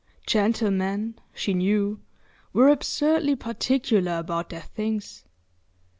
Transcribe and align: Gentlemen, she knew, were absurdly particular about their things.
Gentlemen, 0.25 1.19
she 1.31 1.53
knew, 1.53 1.99
were 2.53 2.69
absurdly 2.69 3.35
particular 3.35 4.17
about 4.17 4.49
their 4.49 4.63
things. 4.63 5.25